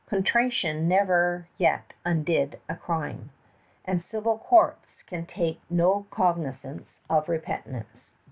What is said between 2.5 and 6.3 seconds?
a crime; and civil courts can take no